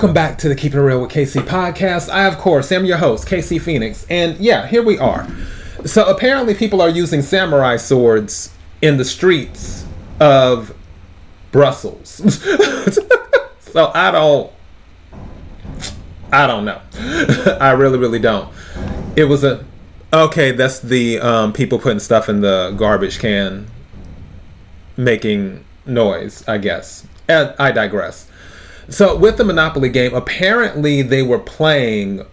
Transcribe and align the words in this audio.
Welcome 0.00 0.14
back 0.14 0.38
to 0.38 0.48
the 0.48 0.54
Keeping 0.56 0.78
It 0.78 0.82
Real 0.82 1.02
with 1.02 1.10
KC 1.10 1.42
podcast. 1.42 2.08
I, 2.08 2.24
of 2.24 2.38
course, 2.38 2.72
am 2.72 2.86
your 2.86 2.96
host, 2.96 3.28
KC 3.28 3.60
Phoenix. 3.60 4.06
And 4.08 4.38
yeah, 4.38 4.66
here 4.66 4.82
we 4.82 4.98
are. 4.98 5.28
So 5.84 6.08
apparently, 6.08 6.54
people 6.54 6.80
are 6.80 6.88
using 6.88 7.20
samurai 7.20 7.76
swords 7.76 8.50
in 8.80 8.96
the 8.96 9.04
streets 9.04 9.84
of 10.18 10.74
Brussels. 11.52 12.08
so 13.60 13.92
I 13.94 14.10
don't. 14.10 14.50
I 16.32 16.46
don't 16.46 16.64
know. 16.64 16.80
I 17.60 17.72
really, 17.72 17.98
really 17.98 18.20
don't. 18.20 18.50
It 19.16 19.24
was 19.24 19.44
a. 19.44 19.66
Okay, 20.14 20.52
that's 20.52 20.78
the 20.78 21.20
um, 21.20 21.52
people 21.52 21.78
putting 21.78 22.00
stuff 22.00 22.30
in 22.30 22.40
the 22.40 22.74
garbage 22.74 23.18
can 23.18 23.70
making 24.96 25.62
noise, 25.84 26.42
I 26.48 26.56
guess. 26.56 27.06
And 27.28 27.54
I 27.58 27.70
digress. 27.70 28.29
So 28.90 29.16
with 29.16 29.36
the 29.36 29.44
Monopoly 29.44 29.88
game, 29.88 30.14
apparently 30.14 31.00
they 31.02 31.22
were 31.22 31.38
playing 31.38 32.26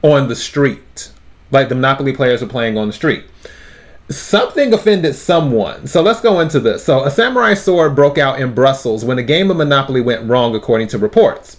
on 0.00 0.28
the 0.28 0.36
street. 0.36 1.12
Like 1.50 1.68
the 1.68 1.74
Monopoly 1.74 2.14
players 2.14 2.40
were 2.40 2.48
playing 2.48 2.78
on 2.78 2.86
the 2.86 2.94
street. 2.94 3.24
Something 4.08 4.72
offended 4.72 5.14
someone. 5.16 5.86
So 5.86 6.00
let's 6.00 6.22
go 6.22 6.40
into 6.40 6.60
this. 6.60 6.82
So 6.82 7.04
a 7.04 7.10
samurai 7.10 7.52
sword 7.52 7.94
broke 7.94 8.16
out 8.16 8.40
in 8.40 8.54
Brussels 8.54 9.04
when 9.04 9.18
a 9.18 9.22
game 9.22 9.50
of 9.50 9.58
Monopoly 9.58 10.00
went 10.00 10.26
wrong, 10.28 10.54
according 10.54 10.88
to 10.88 10.98
reports. 10.98 11.58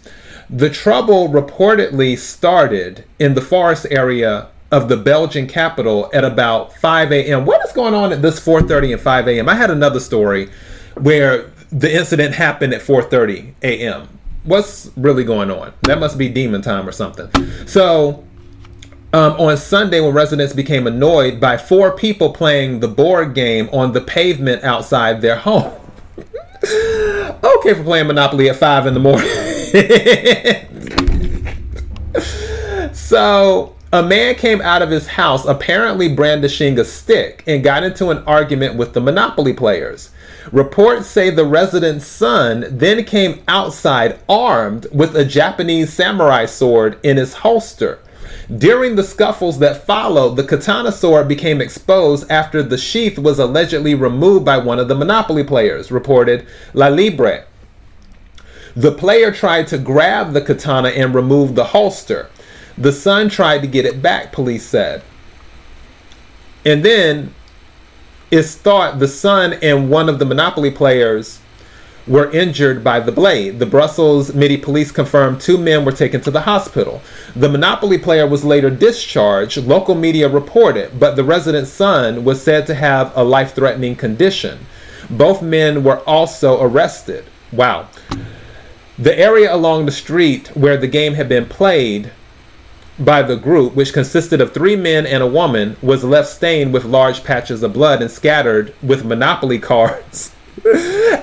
The 0.49 0.71
trouble 0.71 1.29
reportedly 1.29 2.17
started 2.17 3.05
in 3.19 3.35
the 3.35 3.41
forest 3.41 3.85
area 3.91 4.47
of 4.71 4.89
the 4.89 4.97
Belgian 4.97 5.45
capital 5.45 6.09
at 6.11 6.25
about 6.25 6.73
5 6.73 7.11
a.m. 7.11 7.45
What 7.45 7.63
is 7.67 7.71
going 7.71 7.93
on 7.93 8.11
at 8.11 8.23
this 8.23 8.39
4:30 8.39 8.93
and 8.93 9.01
5 9.01 9.27
a.m.? 9.27 9.47
I 9.47 9.53
had 9.53 9.69
another 9.69 9.99
story 9.99 10.49
where 10.95 11.51
the 11.71 11.95
incident 11.95 12.33
happened 12.33 12.73
at 12.73 12.81
4:30 12.81 13.53
a.m 13.61 14.18
what's 14.43 14.91
really 14.95 15.23
going 15.23 15.51
on? 15.51 15.73
That 15.83 15.99
must 15.99 16.17
be 16.17 16.29
demon 16.29 16.61
time 16.61 16.87
or 16.87 16.91
something. 16.91 17.29
So 17.65 18.23
um, 19.11 19.33
on 19.33 19.57
Sunday, 19.57 19.99
when 20.01 20.13
residents 20.13 20.53
became 20.53 20.85
annoyed 20.85 21.39
by 21.39 21.57
four 21.57 21.95
people 21.95 22.31
playing 22.31 22.79
the 22.79 22.87
board 22.87 23.33
game 23.33 23.67
on 23.71 23.93
the 23.93 24.01
pavement 24.01 24.63
outside 24.63 25.21
their 25.21 25.35
home. 25.35 25.73
okay 26.63 27.73
for 27.73 27.83
playing 27.83 28.07
Monopoly 28.07 28.49
at 28.49 28.57
five 28.57 28.85
in 28.85 28.93
the 28.93 28.99
morning. 28.99 29.25
so 32.93 33.75
a 33.91 34.03
man 34.03 34.35
came 34.35 34.61
out 34.61 34.83
of 34.83 34.91
his 34.91 35.07
house 35.07 35.45
apparently 35.45 36.13
brandishing 36.13 36.77
a 36.77 36.83
stick 36.83 37.43
and 37.47 37.63
got 37.63 37.83
into 37.83 38.09
an 38.09 38.19
argument 38.25 38.75
with 38.75 38.93
the 38.93 39.01
Monopoly 39.01 39.53
players. 39.53 40.11
Reports 40.51 41.07
say 41.07 41.29
the 41.29 41.45
resident's 41.45 42.05
son 42.05 42.65
then 42.69 43.03
came 43.03 43.41
outside 43.47 44.19
armed 44.29 44.85
with 44.91 45.15
a 45.15 45.25
Japanese 45.25 45.91
samurai 45.91 46.45
sword 46.45 46.99
in 47.03 47.17
his 47.17 47.33
holster. 47.35 47.99
During 48.55 48.95
the 48.95 49.03
scuffles 49.03 49.59
that 49.59 49.85
followed, 49.85 50.35
the 50.35 50.43
katana 50.43 50.91
sword 50.91 51.27
became 51.27 51.61
exposed 51.61 52.29
after 52.29 52.61
the 52.61 52.77
sheath 52.77 53.17
was 53.17 53.39
allegedly 53.39 53.95
removed 53.95 54.45
by 54.45 54.57
one 54.57 54.79
of 54.79 54.87
the 54.87 54.95
Monopoly 54.95 55.43
players, 55.43 55.91
reported 55.91 56.45
La 56.73 56.87
Libre. 56.87 57.45
The 58.75 58.91
player 58.91 59.31
tried 59.31 59.67
to 59.67 59.77
grab 59.79 60.33
the 60.33 60.41
katana 60.41 60.89
and 60.89 61.13
remove 61.13 61.55
the 61.55 61.65
holster. 61.65 62.29
The 62.79 62.93
son 62.93 63.29
tried 63.29 63.59
to 63.61 63.67
get 63.67 63.85
it 63.85 64.01
back, 64.01 64.31
police 64.31 64.65
said. 64.65 65.03
And 66.65 66.83
then 66.83 67.33
it's 68.31 68.55
thought 68.55 68.99
the 68.99 69.07
son 69.07 69.53
and 69.61 69.89
one 69.89 70.07
of 70.07 70.17
the 70.17 70.25
Monopoly 70.25 70.71
players 70.71 71.41
were 72.07 72.31
injured 72.31 72.83
by 72.83 72.99
the 72.99 73.11
blade. 73.11 73.59
The 73.59 73.65
Brussels 73.65 74.33
Midi 74.33 74.57
police 74.57 74.91
confirmed 74.91 75.41
two 75.41 75.57
men 75.57 75.85
were 75.85 75.91
taken 75.91 76.21
to 76.21 76.31
the 76.31 76.41
hospital. 76.41 77.01
The 77.35 77.49
Monopoly 77.49 77.97
player 77.97 78.25
was 78.25 78.43
later 78.45 78.69
discharged, 78.69 79.57
local 79.57 79.93
media 79.93 80.27
reported, 80.27 80.99
but 80.99 81.15
the 81.15 81.23
resident's 81.23 81.71
son 81.71 82.23
was 82.23 82.41
said 82.41 82.65
to 82.67 82.75
have 82.75 83.15
a 83.15 83.23
life 83.23 83.53
threatening 83.53 83.95
condition. 83.95 84.65
Both 85.09 85.41
men 85.41 85.83
were 85.83 85.99
also 85.99 86.61
arrested. 86.61 87.25
Wow. 87.51 87.89
The 88.97 89.17
area 89.17 89.53
along 89.53 89.85
the 89.85 89.91
street 89.91 90.55
where 90.55 90.77
the 90.77 90.87
game 90.87 91.13
had 91.13 91.29
been 91.29 91.45
played 91.45 92.11
by 92.99 93.21
the 93.21 93.35
group, 93.35 93.75
which 93.75 93.93
consisted 93.93 94.41
of 94.41 94.53
three 94.53 94.75
men 94.75 95.05
and 95.05 95.23
a 95.23 95.27
woman, 95.27 95.77
was 95.81 96.03
left 96.03 96.29
stained 96.29 96.73
with 96.73 96.85
large 96.85 97.23
patches 97.23 97.63
of 97.63 97.73
blood 97.73 98.01
and 98.01 98.11
scattered 98.11 98.73
with 98.81 99.05
Monopoly 99.05 99.59
cards 99.59 100.33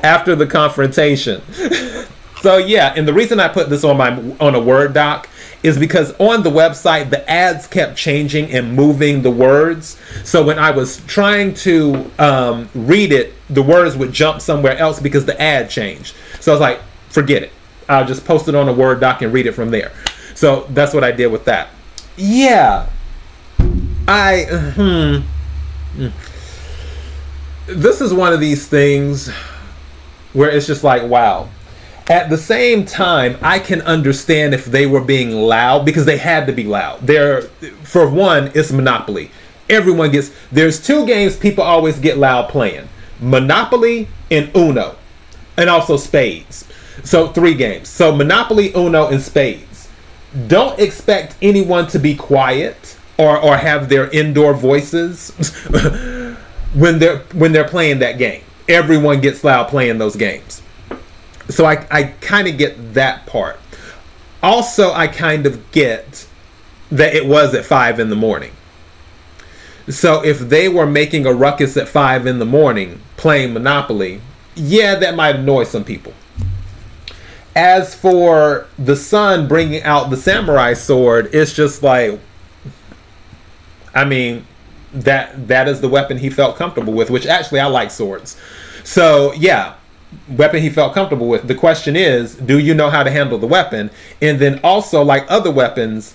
after 0.03 0.35
the 0.35 0.47
confrontation. 0.47 1.43
so 2.41 2.57
yeah, 2.57 2.95
and 2.97 3.07
the 3.07 3.13
reason 3.13 3.41
I 3.41 3.49
put 3.49 3.69
this 3.69 3.85
on 3.85 3.97
my 3.97 4.17
on 4.41 4.55
a 4.55 4.61
Word 4.61 4.95
doc 4.95 5.29
is 5.63 5.79
because 5.79 6.13
on 6.19 6.43
the 6.43 6.51
website 6.51 7.11
the 7.11 7.29
ads 7.29 7.67
kept 7.67 7.97
changing 7.97 8.51
and 8.53 8.75
moving 8.75 9.23
the 9.23 9.31
words. 9.31 10.01
So 10.25 10.45
when 10.45 10.59
I 10.59 10.71
was 10.71 11.05
trying 11.07 11.55
to 11.55 12.11
um, 12.19 12.69
read 12.75 13.13
it, 13.13 13.35
the 13.51 13.63
words 13.63 13.97
would 13.97 14.13
jump 14.13 14.41
somewhere 14.41 14.77
else 14.79 15.01
because 15.01 15.27
the 15.27 15.41
ad 15.41 15.69
changed. 15.69 16.15
So 16.41 16.53
I 16.53 16.55
was 16.55 16.61
like, 16.61 16.81
forget 17.09 17.43
it. 17.43 17.53
I'll 17.89 18.07
just 18.07 18.25
post 18.25 18.49
it 18.49 18.55
on 18.55 18.69
a 18.69 18.73
Word 18.73 19.01
doc 19.01 19.23
and 19.23 19.33
read 19.33 19.47
it 19.47 19.53
from 19.53 19.71
there. 19.71 19.93
So 20.37 20.67
that's 20.69 20.93
what 20.93 21.03
I 21.03 21.13
did 21.13 21.29
with 21.29 21.47
that. 21.47 21.71
Yeah. 22.17 22.89
I 24.07 24.45
hmm. 24.75 26.09
This 27.67 28.01
is 28.01 28.15
one 28.15 28.33
of 28.33 28.39
these 28.39 28.69
things 28.69 29.29
where 30.35 30.51
it's 30.51 30.67
just 30.67 30.85
like, 30.85 31.03
wow. 31.05 31.49
At 32.09 32.31
the 32.31 32.39
same 32.39 32.85
time, 32.85 33.37
I 33.43 33.59
can 33.59 33.81
understand 33.81 34.55
if 34.55 34.67
they 34.67 34.87
were 34.87 35.01
being 35.01 35.33
loud 35.33 35.85
because 35.85 36.05
they 36.05 36.19
had 36.19 36.47
to 36.47 36.53
be 36.53 36.65
loud. 36.65 37.01
They're 37.01 37.43
for 37.83 38.09
one, 38.09 38.53
it's 38.55 38.71
Monopoly. 38.71 39.31
Everyone 39.69 40.13
gets 40.13 40.31
there's 40.53 40.85
two 40.87 41.07
games 41.07 41.37
people 41.37 41.65
always 41.65 41.99
get 41.99 42.19
loud 42.19 42.51
playing. 42.51 42.89
Monopoly 43.21 44.07
and 44.31 44.55
Uno. 44.55 44.97
And 45.57 45.71
also 45.71 45.97
Spades. 45.97 46.69
So 47.05 47.29
three 47.29 47.55
games. 47.55 47.89
So 47.89 48.15
Monopoly, 48.15 48.75
Uno, 48.75 49.09
and 49.09 49.23
Spades 49.23 49.76
don't 50.47 50.79
expect 50.79 51.37
anyone 51.41 51.87
to 51.89 51.99
be 51.99 52.15
quiet 52.15 52.99
or, 53.19 53.39
or 53.39 53.57
have 53.57 53.89
their 53.89 54.11
indoor 54.11 54.55
voices 54.55 55.31
when 56.75 56.99
they're 56.99 57.19
when 57.33 57.53
they're 57.53 57.69
playing 57.69 58.01
that 58.01 58.19
game. 58.19 58.43
Everyone 58.69 59.21
gets 59.21 59.45
loud 59.45 59.69
playing 59.69 59.99
those 59.99 60.17
games. 60.17 60.63
So 61.49 61.65
I, 61.65 61.87
I 61.91 62.03
kind 62.21 62.49
of 62.49 62.59
get 62.59 62.95
that 62.95 63.27
part. 63.27 63.61
Also, 64.43 64.93
I 64.93 65.07
kind 65.07 65.47
of 65.47 65.71
get 65.71 66.27
that 66.91 67.15
it 67.15 67.27
was 67.27 67.55
at 67.55 67.65
five 67.65 68.01
in 68.01 68.11
the 68.11 68.17
morning. 68.17 68.53
So 69.89 70.25
if 70.25 70.41
they 70.41 70.69
were 70.69 70.87
making 70.87 71.27
a 71.27 71.33
ruckus 71.33 71.77
at 71.77 71.89
five 71.89 72.27
in 72.27 72.41
the 72.41 72.45
morning 72.45 73.01
playing 73.17 73.53
Monopoly, 73.53 74.21
yeah, 74.57 74.97
that 74.97 75.15
might 75.15 75.37
annoy 75.37 75.65
some 75.65 75.85
people. 75.85 76.13
As 77.57 77.95
for 77.95 78.67
the 78.79 78.95
son 78.95 79.49
bringing 79.49 79.83
out 79.83 80.11
the 80.11 80.17
samurai 80.17 80.75
sword, 80.75 81.31
it's 81.33 81.55
just 81.55 81.83
like, 81.83 82.21
I 83.95 84.05
mean, 84.05 84.47
that 84.93 85.49
that 85.49 85.67
is 85.67 85.81
the 85.81 85.89
weapon 85.89 86.19
he 86.19 86.31
felt 86.31 86.57
comfortable 86.57 86.93
with. 86.93 87.11
Which 87.11 87.27
actually, 87.27 87.61
I 87.61 87.67
like 87.67 87.91
swords. 87.91 88.37
So 88.85 89.33
yeah, 89.33 89.75
weapon 90.29 90.63
he 90.63 90.71
felt 90.71 90.95
comfortable 90.95 91.29
with. 91.29 91.49
The 91.49 91.55
question 91.55 91.97
is, 91.97 92.35
do 92.35 92.59
you 92.59 92.75
know 92.75 92.91
how 92.91 93.03
to 93.03 93.11
handle 93.11 93.39
the 93.39 93.47
weapon? 93.47 93.91
And 94.21 94.39
then 94.39 94.61
also, 94.63 95.03
like 95.03 95.25
other 95.29 95.51
weapons, 95.51 96.15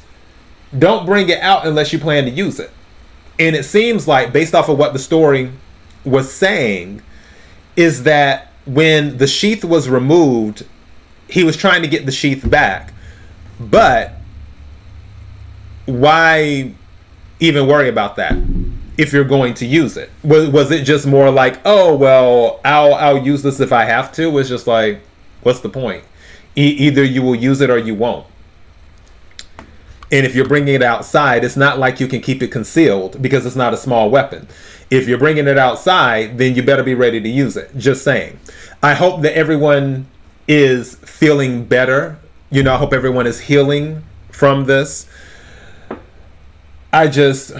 don't 0.78 1.06
bring 1.06 1.29
it 1.29 1.40
out 1.40 1.66
unless 1.66 1.91
you 1.91 2.00
plan 2.00 2.25
to 2.25 2.29
use 2.29 2.59
it. 2.59 2.72
And 3.40 3.56
it 3.56 3.63
seems 3.63 4.08
like, 4.08 4.31
based 4.31 4.53
off 4.53 4.69
of 4.69 4.78
what 4.78 4.94
the 4.94 5.00
story 5.00 5.52
was 6.06 6.31
saying, 6.31 7.02
is 7.75 8.03
that 8.03 8.52
when 8.66 9.18
the 9.18 9.28
sheath 9.28 9.63
was 9.63 9.90
removed 9.90 10.66
he 11.31 11.43
was 11.43 11.55
trying 11.55 11.81
to 11.81 11.87
get 11.87 12.05
the 12.05 12.11
sheath 12.11 12.47
back. 12.49 12.93
But 13.59 14.13
why 15.85 16.73
even 17.39 17.67
worry 17.67 17.89
about 17.89 18.16
that 18.17 18.33
if 18.97 19.13
you're 19.13 19.23
going 19.23 19.53
to 19.55 19.66
use 19.66 19.97
it? 19.97 20.09
Was, 20.23 20.49
was 20.49 20.72
it 20.72 20.83
just 20.83 21.07
more 21.07 21.31
like, 21.31 21.59
oh 21.66 21.95
well, 21.95 22.59
I'll 22.66 22.93
I'll 22.93 23.17
use 23.17 23.43
this 23.43 23.59
if 23.59 23.72
I 23.72 23.85
have 23.85 24.11
to? 24.13 24.37
It's 24.37 24.49
just 24.49 24.67
like, 24.67 25.01
what's 25.41 25.61
the 25.61 25.69
point? 25.69 26.03
E- 26.55 26.75
either 26.79 27.03
you 27.03 27.22
will 27.22 27.35
use 27.35 27.61
it 27.61 27.69
or 27.69 27.77
you 27.77 27.95
won't. 27.95 28.27
And 30.11 30.25
if 30.25 30.35
you're 30.35 30.47
bringing 30.47 30.75
it 30.75 30.84
outside, 30.84 31.45
it's 31.45 31.55
not 31.55 31.79
like 31.79 32.01
you 32.01 32.07
can 32.07 32.19
keep 32.19 32.43
it 32.43 32.49
concealed 32.49 33.22
because 33.22 33.45
it's 33.45 33.55
not 33.55 33.73
a 33.73 33.77
small 33.77 34.09
weapon. 34.09 34.47
If 34.89 35.07
you're 35.07 35.17
bringing 35.17 35.47
it 35.47 35.57
outside, 35.57 36.37
then 36.37 36.53
you 36.53 36.63
better 36.63 36.84
be 36.84 36.95
ready 36.95 37.22
to 37.22 37.29
use 37.29 37.55
it. 37.55 37.72
Just 37.77 38.03
saying. 38.03 38.37
I 38.84 38.93
hope 38.93 39.22
that 39.22 39.37
everyone 39.37 40.07
is 40.47 40.96
feeling 40.96 41.66
better. 41.66 42.17
You 42.49 42.64
know, 42.64 42.73
I 42.73 42.78
hope 42.78 42.93
everyone 42.93 43.28
is 43.28 43.40
healing 43.40 44.03
from 44.32 44.66
this. 44.66 45.08
I 46.93 47.08
just, 47.08 47.52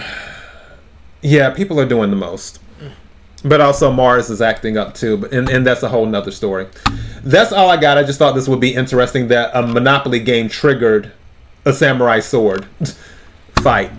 yeah, 1.22 1.50
people 1.50 1.80
are 1.80 1.86
doing 1.88 2.10
the 2.10 2.16
most. 2.16 2.58
but 3.44 3.60
also 3.60 3.90
Mars 3.90 4.30
is 4.30 4.40
acting 4.40 4.76
up 4.76 4.94
too. 4.94 5.16
But 5.16 5.32
and, 5.32 5.48
and 5.48 5.66
that's 5.66 5.82
a 5.82 5.88
whole 5.88 6.06
nother 6.06 6.30
story. 6.30 6.66
That's 7.22 7.52
all 7.52 7.70
I 7.70 7.76
got. 7.76 7.98
I 7.98 8.02
just 8.02 8.18
thought 8.18 8.34
this 8.34 8.48
would 8.48 8.60
be 8.60 8.74
interesting 8.74 9.28
that 9.28 9.50
a 9.54 9.66
Monopoly 9.66 10.20
game 10.20 10.48
triggered 10.48 11.12
a 11.64 11.72
samurai 11.72 12.20
sword 12.20 12.66
fight. 13.62 13.90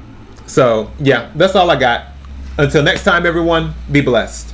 So 0.46 0.92
yeah, 1.00 1.32
that's 1.36 1.56
all 1.56 1.70
I 1.72 1.80
got. 1.80 2.08
Until 2.58 2.84
next 2.84 3.04
time, 3.04 3.26
everyone, 3.26 3.74
be 3.92 4.02
blessed. 4.02 4.52